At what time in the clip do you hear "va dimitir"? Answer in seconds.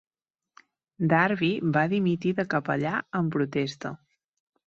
1.75-2.33